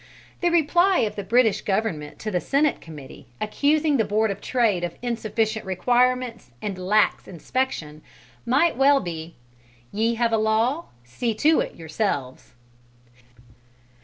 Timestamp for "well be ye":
8.75-10.15